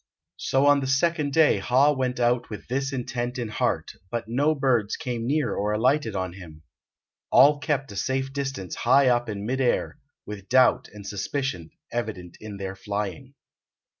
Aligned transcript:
So 0.37 0.65
on 0.65 0.79
the 0.79 0.87
second 0.87 1.31
day 1.31 1.59
Ha 1.59 1.91
went 1.91 2.19
out 2.19 2.49
with 2.49 2.67
this 2.67 2.91
intent 2.91 3.37
in 3.37 3.49
heart, 3.49 3.91
but 4.09 4.27
no 4.27 4.55
birds 4.55 4.97
came 4.97 5.27
near 5.27 5.53
or 5.53 5.73
alighted 5.73 6.15
on 6.15 6.33
him. 6.33 6.63
All 7.29 7.59
kept 7.59 7.91
a 7.91 7.95
safe 7.95 8.33
distance 8.33 8.73
high 8.77 9.09
up 9.09 9.29
in 9.29 9.45
mid 9.45 9.61
air, 9.61 9.99
with 10.25 10.49
doubt 10.49 10.87
and 10.91 11.05
suspicion 11.05 11.69
evident 11.91 12.35
in 12.39 12.57
their 12.57 12.75
flying. 12.75 13.35